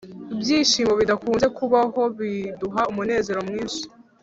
“ibyishimo 0.33 0.93
bidakunze 0.99 1.47
kubaho 1.57 2.01
biduha 2.17 2.81
umunezero 2.91 3.39
mwinshi.” 3.47 3.83